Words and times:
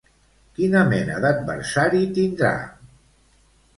Quina 0.59 0.81
mena 0.93 1.19
d'adversari 1.27 2.01
tindrà? 2.19 2.53